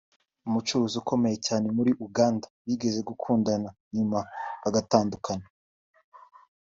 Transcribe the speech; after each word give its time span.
umucuruzi 0.47 0.95
ukomeye 1.01 1.37
cyane 1.47 1.67
muri 1.77 1.91
Uganda 2.07 2.45
bigeze 2.65 2.99
gukundana 3.09 3.69
nyuma 3.95 4.19
bagatandukana 4.61 5.47